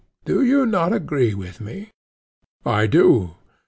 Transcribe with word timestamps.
Do 0.25 0.43
you 0.43 0.65
not 0.65 0.93
agree 0.93 1.35
with 1.35 1.61
me? 1.61 1.91
I 2.65 2.87
do. 2.87 3.35